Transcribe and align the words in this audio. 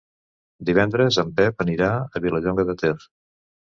Divendres 0.69 1.19
en 1.23 1.29
Pep 1.41 1.63
anirà 1.67 1.91
a 1.99 2.23
Vilallonga 2.25 2.67
de 2.71 2.77
Ter. 2.85 2.95